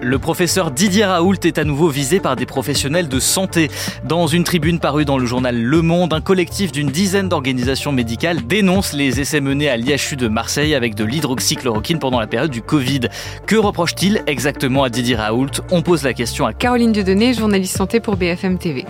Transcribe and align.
Le 0.00 0.18
professeur 0.18 0.70
Didier 0.70 1.04
Raoult 1.04 1.34
est 1.44 1.58
à 1.58 1.64
nouveau 1.64 1.88
visé 1.88 2.20
par 2.20 2.36
des 2.36 2.46
professionnels 2.46 3.08
de 3.08 3.18
santé. 3.18 3.68
Dans 4.04 4.28
une 4.28 4.44
tribune 4.44 4.78
parue 4.78 5.04
dans 5.04 5.18
le 5.18 5.26
journal 5.26 5.60
Le 5.60 5.82
Monde, 5.82 6.12
un 6.12 6.20
collectif 6.20 6.70
d'une 6.70 6.88
dizaine 6.88 7.28
d'organisations 7.28 7.90
médicales 7.90 8.46
dénonce 8.46 8.92
les 8.92 9.20
essais 9.20 9.40
menés 9.40 9.68
à 9.68 9.76
l'IHU 9.76 10.16
de 10.16 10.28
Marseille 10.28 10.74
avec 10.74 10.94
de 10.94 11.04
l'hydroxychloroquine 11.04 11.98
pendant 11.98 12.20
la 12.20 12.28
période 12.28 12.50
du 12.50 12.62
Covid. 12.62 13.08
Que 13.46 13.56
reproche-t-il 13.56 14.22
exactement 14.28 14.84
à 14.84 14.88
Didier 14.88 15.16
Raoult? 15.16 15.50
On 15.72 15.82
pose 15.82 16.04
la 16.04 16.14
question 16.14 16.46
à 16.46 16.52
Caroline 16.52 16.92
Dieudonné, 16.92 17.34
journaliste 17.34 17.76
santé 17.76 17.98
pour 17.98 18.16
BFM 18.16 18.58
TV. 18.58 18.84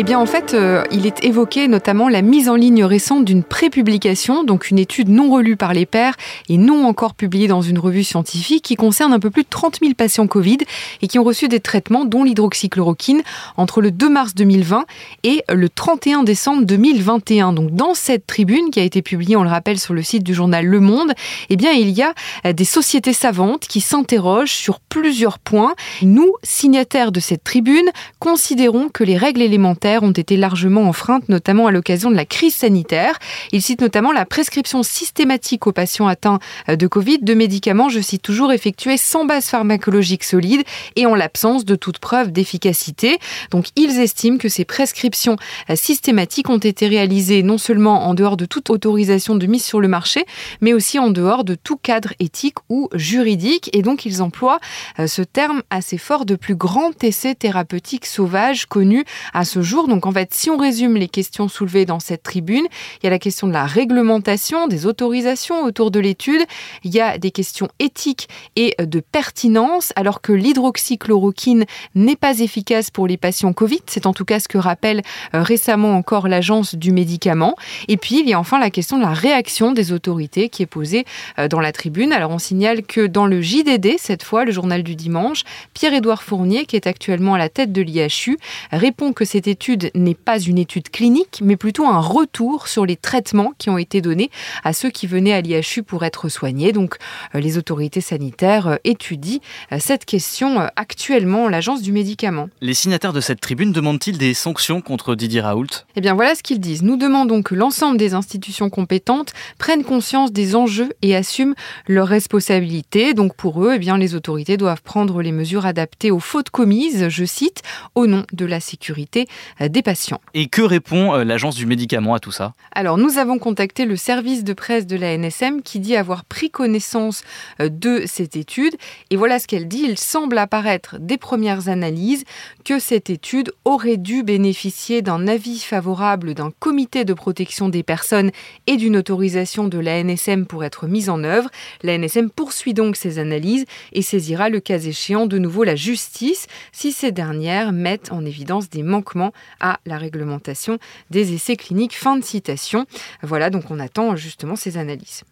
Eh 0.00 0.04
bien, 0.04 0.20
en 0.20 0.26
fait, 0.26 0.54
euh, 0.54 0.84
il 0.92 1.06
est 1.06 1.24
évoqué 1.24 1.66
notamment 1.66 2.08
la 2.08 2.22
mise 2.22 2.48
en 2.48 2.54
ligne 2.54 2.84
récente 2.84 3.24
d'une 3.24 3.42
prépublication, 3.42 4.44
donc 4.44 4.70
une 4.70 4.78
étude 4.78 5.08
non 5.08 5.28
relue 5.28 5.56
par 5.56 5.74
les 5.74 5.86
pairs 5.86 6.14
et 6.48 6.56
non 6.56 6.86
encore 6.86 7.14
publiée 7.14 7.48
dans 7.48 7.62
une 7.62 7.80
revue 7.80 8.04
scientifique 8.04 8.62
qui 8.62 8.76
concerne 8.76 9.12
un 9.12 9.18
peu 9.18 9.30
plus 9.30 9.42
de 9.42 9.48
30 9.48 9.80
000 9.80 9.94
patients 9.94 10.28
Covid 10.28 10.58
et 11.02 11.08
qui 11.08 11.18
ont 11.18 11.24
reçu 11.24 11.48
des 11.48 11.58
traitements, 11.58 12.04
dont 12.04 12.22
l'hydroxychloroquine, 12.22 13.22
entre 13.56 13.80
le 13.80 13.90
2 13.90 14.08
mars 14.08 14.36
2020 14.36 14.84
et 15.24 15.42
le 15.52 15.68
31 15.68 16.22
décembre 16.22 16.64
2021. 16.64 17.52
Donc, 17.52 17.72
dans 17.72 17.94
cette 17.94 18.24
tribune 18.24 18.70
qui 18.70 18.78
a 18.78 18.84
été 18.84 19.02
publiée, 19.02 19.34
on 19.34 19.42
le 19.42 19.50
rappelle, 19.50 19.80
sur 19.80 19.94
le 19.94 20.04
site 20.04 20.22
du 20.22 20.32
journal 20.32 20.64
Le 20.64 20.78
Monde, 20.78 21.12
eh 21.50 21.56
bien, 21.56 21.72
il 21.72 21.90
y 21.90 22.02
a 22.02 22.14
euh, 22.46 22.52
des 22.52 22.64
sociétés 22.64 23.12
savantes 23.12 23.66
qui 23.66 23.80
s'interrogent 23.80 24.52
sur 24.52 24.78
plusieurs 24.78 25.40
points. 25.40 25.74
Nous, 26.02 26.34
signataires 26.44 27.10
de 27.10 27.18
cette 27.18 27.42
tribune, 27.42 27.90
considérons 28.20 28.90
que 28.90 29.02
les 29.02 29.16
règles 29.16 29.42
élémentaires 29.42 29.87
ont 29.96 30.12
été 30.12 30.36
largement 30.36 30.88
enfreintes, 30.88 31.28
notamment 31.28 31.66
à 31.66 31.70
l'occasion 31.70 32.10
de 32.10 32.16
la 32.16 32.24
crise 32.24 32.54
sanitaire. 32.54 33.18
Il 33.52 33.62
cite 33.62 33.80
notamment 33.80 34.12
la 34.12 34.24
prescription 34.24 34.82
systématique 34.82 35.66
aux 35.66 35.72
patients 35.72 36.06
atteints 36.06 36.38
euh, 36.68 36.76
de 36.76 36.86
Covid 36.86 37.18
de 37.18 37.34
médicaments, 37.34 37.88
je 37.88 38.00
cite 38.00 38.22
toujours, 38.22 38.52
effectués 38.52 38.96
sans 38.96 39.24
base 39.24 39.46
pharmacologique 39.46 40.24
solide 40.24 40.62
et 40.96 41.06
en 41.06 41.14
l'absence 41.14 41.64
de 41.64 41.74
toute 41.74 41.98
preuve 41.98 42.32
d'efficacité. 42.32 43.18
Donc 43.50 43.66
ils 43.76 43.98
estiment 44.00 44.38
que 44.38 44.48
ces 44.48 44.64
prescriptions 44.64 45.36
euh, 45.70 45.76
systématiques 45.76 46.50
ont 46.50 46.58
été 46.58 46.86
réalisées 46.86 47.42
non 47.42 47.58
seulement 47.58 48.06
en 48.06 48.14
dehors 48.14 48.36
de 48.36 48.44
toute 48.44 48.70
autorisation 48.70 49.36
de 49.36 49.46
mise 49.46 49.64
sur 49.64 49.80
le 49.80 49.88
marché, 49.88 50.24
mais 50.60 50.72
aussi 50.72 50.98
en 50.98 51.10
dehors 51.10 51.44
de 51.44 51.54
tout 51.54 51.76
cadre 51.76 52.12
éthique 52.18 52.58
ou 52.68 52.88
juridique. 52.94 53.70
Et 53.72 53.82
donc 53.82 54.04
ils 54.04 54.22
emploient 54.22 54.60
euh, 54.98 55.06
ce 55.06 55.22
terme 55.22 55.62
assez 55.70 55.98
fort 55.98 56.24
de 56.24 56.34
plus 56.34 56.56
grand 56.56 57.02
essai 57.02 57.34
thérapeutique 57.34 58.06
sauvage 58.06 58.66
connu 58.66 59.04
à 59.32 59.44
ce 59.44 59.62
jour 59.62 59.77
donc 59.86 60.06
en 60.06 60.12
fait, 60.12 60.34
si 60.34 60.50
on 60.50 60.56
résume 60.56 60.96
les 60.96 61.08
questions 61.08 61.48
soulevées 61.48 61.84
dans 61.84 62.00
cette 62.00 62.22
tribune, 62.22 62.66
il 63.00 63.04
y 63.04 63.06
a 63.06 63.10
la 63.10 63.18
question 63.18 63.46
de 63.46 63.52
la 63.52 63.66
réglementation, 63.66 64.66
des 64.66 64.86
autorisations 64.86 65.62
autour 65.62 65.90
de 65.90 66.00
l'étude, 66.00 66.40
il 66.82 66.94
y 66.94 67.00
a 67.00 67.18
des 67.18 67.30
questions 67.30 67.68
éthiques 67.78 68.28
et 68.56 68.74
de 68.78 69.00
pertinence, 69.00 69.92
alors 69.96 70.20
que 70.20 70.32
l'hydroxychloroquine 70.32 71.66
n'est 71.94 72.16
pas 72.16 72.40
efficace 72.40 72.90
pour 72.90 73.06
les 73.06 73.16
patients 73.16 73.52
Covid. 73.52 73.80
C'est 73.86 74.06
en 74.06 74.12
tout 74.12 74.24
cas 74.24 74.40
ce 74.40 74.48
que 74.48 74.58
rappelle 74.58 75.02
euh, 75.34 75.42
récemment 75.42 75.94
encore 75.96 76.28
l'agence 76.28 76.74
du 76.74 76.92
médicament. 76.92 77.54
Et 77.88 77.96
puis, 77.96 78.20
il 78.20 78.28
y 78.28 78.32
a 78.32 78.40
enfin 78.40 78.58
la 78.58 78.70
question 78.70 78.96
de 78.96 79.02
la 79.02 79.12
réaction 79.12 79.72
des 79.72 79.92
autorités 79.92 80.48
qui 80.48 80.62
est 80.62 80.66
posée 80.66 81.04
euh, 81.38 81.48
dans 81.48 81.60
la 81.60 81.72
tribune. 81.72 82.12
Alors, 82.12 82.30
on 82.30 82.38
signale 82.38 82.82
que 82.82 83.06
dans 83.06 83.26
le 83.26 83.42
JDD, 83.42 83.98
cette 83.98 84.22
fois, 84.22 84.44
le 84.44 84.52
journal 84.52 84.82
du 84.82 84.96
dimanche, 84.96 85.44
Pierre-Édouard 85.74 86.22
Fournier, 86.22 86.66
qui 86.66 86.76
est 86.76 86.86
actuellement 86.86 87.34
à 87.34 87.38
la 87.38 87.48
tête 87.48 87.72
de 87.72 87.82
l'IHU, 87.82 88.38
répond 88.72 89.12
que 89.12 89.24
cette 89.24 89.46
étude 89.46 89.67
n'est 89.94 90.14
pas 90.14 90.38
une 90.38 90.58
étude 90.58 90.90
clinique, 90.90 91.40
mais 91.42 91.56
plutôt 91.56 91.86
un 91.86 92.00
retour 92.00 92.68
sur 92.68 92.86
les 92.86 92.96
traitements 92.96 93.52
qui 93.58 93.70
ont 93.70 93.78
été 93.78 94.00
donnés 94.00 94.30
à 94.64 94.72
ceux 94.72 94.90
qui 94.90 95.06
venaient 95.06 95.32
à 95.32 95.40
l'IHU 95.40 95.82
pour 95.82 96.04
être 96.04 96.28
soignés. 96.28 96.72
Donc 96.72 96.96
euh, 97.34 97.40
les 97.40 97.58
autorités 97.58 98.00
sanitaires 98.00 98.68
euh, 98.68 98.76
étudient 98.84 99.40
euh, 99.72 99.78
cette 99.80 100.04
question 100.04 100.68
actuellement 100.76 101.48
l'Agence 101.48 101.82
du 101.82 101.92
médicament. 101.92 102.48
Les 102.60 102.74
signataires 102.74 103.12
de 103.12 103.20
cette 103.20 103.40
tribune 103.40 103.72
demandent-ils 103.72 104.18
des 104.18 104.34
sanctions 104.34 104.80
contre 104.80 105.14
Didier 105.14 105.40
Raoult? 105.40 105.66
Eh 105.96 106.00
bien 106.00 106.14
voilà 106.14 106.34
ce 106.34 106.42
qu'ils 106.42 106.60
disent. 106.60 106.82
Nous 106.82 106.96
demandons 106.96 107.42
que 107.42 107.54
l'ensemble 107.54 107.96
des 107.96 108.14
institutions 108.14 108.70
compétentes 108.70 109.32
prennent 109.58 109.84
conscience 109.84 110.32
des 110.32 110.56
enjeux 110.56 110.90
et 111.02 111.16
assument 111.16 111.54
leurs 111.86 112.08
responsabilités. 112.08 113.14
Donc 113.14 113.34
pour 113.34 113.64
eux, 113.64 113.72
eh 113.74 113.78
bien, 113.78 113.98
les 113.98 114.14
autorités 114.14 114.56
doivent 114.56 114.82
prendre 114.82 115.22
les 115.22 115.32
mesures 115.32 115.66
adaptées 115.66 116.10
aux 116.10 116.20
fautes 116.20 116.50
commises, 116.50 117.08
je 117.08 117.24
cite, 117.24 117.62
au 117.94 118.06
nom 118.06 118.24
de 118.32 118.44
la 118.44 118.60
sécurité 118.60 119.26
des 119.66 119.82
patients. 119.82 120.20
Et 120.34 120.46
que 120.46 120.62
répond 120.62 121.14
euh, 121.14 121.24
l'agence 121.24 121.56
du 121.56 121.66
médicament 121.66 122.14
à 122.14 122.20
tout 122.20 122.30
ça? 122.30 122.52
Alors 122.72 122.98
nous 122.98 123.18
avons 123.18 123.38
contacté 123.38 123.84
le 123.84 123.96
service 123.96 124.44
de 124.44 124.52
presse 124.52 124.86
de 124.86 124.96
la 124.96 125.16
NSM 125.16 125.62
qui 125.62 125.80
dit 125.80 125.96
avoir 125.96 126.24
pris 126.24 126.50
connaissance 126.50 127.22
euh, 127.60 127.68
de 127.68 128.04
cette 128.06 128.36
étude 128.36 128.76
et 129.10 129.16
voilà 129.16 129.38
ce 129.38 129.48
qu'elle 129.48 129.66
dit. 129.66 129.84
Il 129.84 129.98
semble 129.98 130.38
apparaître 130.38 130.96
des 131.00 131.18
premières 131.18 131.68
analyses 131.68 132.24
que 132.64 132.78
cette 132.78 133.10
étude 133.10 133.52
aurait 133.64 133.96
dû 133.96 134.22
bénéficier 134.22 135.02
d'un 135.02 135.26
avis 135.26 135.58
favorable 135.58 136.34
d'un 136.34 136.52
comité 136.58 137.04
de 137.04 137.14
protection 137.14 137.68
des 137.68 137.82
personnes 137.82 138.30
et 138.66 138.76
d'une 138.76 138.96
autorisation 138.96 139.68
de 139.68 139.78
la 139.78 140.02
NSM 140.02 140.46
pour 140.46 140.64
être 140.64 140.86
mise 140.86 141.08
en 141.08 141.24
œuvre. 141.24 141.50
La 141.82 141.96
NSM 141.96 142.30
poursuit 142.30 142.74
donc 142.74 142.96
ses 142.96 143.18
analyses 143.18 143.64
et 143.92 144.02
saisira 144.02 144.48
le 144.48 144.60
cas 144.60 144.78
échéant 144.78 145.26
de 145.26 145.38
nouveau 145.38 145.64
la 145.64 145.76
justice 145.76 146.46
si 146.72 146.92
ces 146.92 147.12
dernières 147.12 147.72
mettent 147.72 148.12
en 148.12 148.24
évidence 148.24 148.68
des 148.68 148.82
manquements 148.82 149.32
à 149.60 149.78
la 149.86 149.98
réglementation 149.98 150.78
des 151.10 151.32
essais 151.32 151.56
cliniques. 151.56 151.96
Fin 151.96 152.16
de 152.16 152.24
citation. 152.24 152.86
Voilà, 153.22 153.50
donc 153.50 153.70
on 153.70 153.80
attend 153.80 154.16
justement 154.16 154.56
ces 154.56 154.76
analyses. 154.76 155.24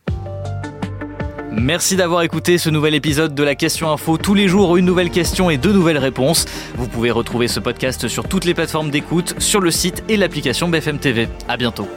Merci 1.59 1.97
d'avoir 1.97 2.21
écouté 2.21 2.59
ce 2.59 2.69
nouvel 2.69 2.95
épisode 2.95 3.35
de 3.35 3.43
la 3.43 3.55
Question 3.55 3.91
Info. 3.91 4.19
Tous 4.19 4.35
les 4.35 4.47
jours, 4.47 4.77
une 4.77 4.85
nouvelle 4.85 5.11
question 5.11 5.49
et 5.49 5.57
deux 5.57 5.73
nouvelles 5.73 5.97
réponses. 5.97 6.45
Vous 6.75 6.87
pouvez 6.87 7.11
retrouver 7.11 7.49
ce 7.49 7.61
podcast 7.61 8.09
sur 8.09 8.29
toutes 8.29 8.45
les 8.45 8.53
plateformes 8.53 8.91
d'écoute, 8.91 9.35
sur 9.39 9.61
le 9.61 9.71
site 9.71 10.05
et 10.11 10.19
l'application 10.19 10.69
BFM 10.69 10.99
TV. 10.99 11.29
À 11.49 11.57
bientôt. 11.57 11.89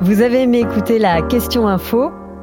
Vous 0.00 0.22
avez 0.22 0.42
aimé 0.42 0.60
écouter 0.60 0.98
la 0.98 1.20
Question 1.22 1.66
Info? 1.66 2.12